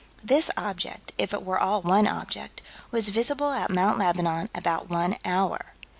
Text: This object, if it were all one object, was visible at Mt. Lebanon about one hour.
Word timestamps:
This 0.23 0.49
object, 0.57 1.13
if 1.19 1.31
it 1.31 1.45
were 1.45 1.59
all 1.59 1.83
one 1.83 2.07
object, 2.07 2.61
was 2.89 3.09
visible 3.09 3.51
at 3.51 3.69
Mt. 3.69 3.99
Lebanon 3.99 4.49
about 4.55 4.89
one 4.89 5.15
hour. 5.23 5.73